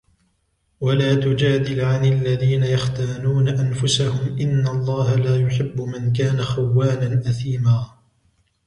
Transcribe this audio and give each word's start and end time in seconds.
وَلَا 0.81 1.15
تُجَادِلْ 1.15 1.81
عَنِ 1.85 2.05
الَّذِينَ 2.05 2.63
يَخْتَانُونَ 2.63 3.47
أَنْفُسَهُمْ 3.49 4.37
إِنَّ 4.39 4.67
اللَّهَ 4.67 5.15
لَا 5.15 5.41
يُحِبُّ 5.41 5.81
مَنْ 5.81 6.13
كَانَ 6.13 6.41
خَوَّانًا 6.41 7.29
أَثِيمًا 7.29 7.93